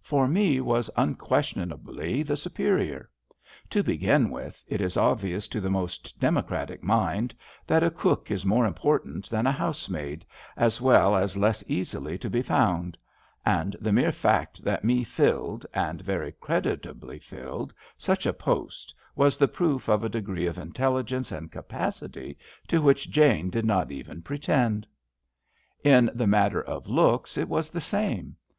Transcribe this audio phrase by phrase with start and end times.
[0.00, 3.10] For Me was unquestionably the superior.
[3.68, 7.34] To begin with, it is obvious to the most democratic mind
[7.66, 10.24] that a cook is more important than a housemaid,
[10.56, 12.96] as well as less easily to be found;
[13.44, 19.36] and the mere fact that Me filled, and very creditably filled, such a post was
[19.36, 22.38] the proof of a degree of intelligence and capacity
[22.68, 24.86] to which Jane did not even pretend.
[25.82, 28.36] In the matter of looks it was the same.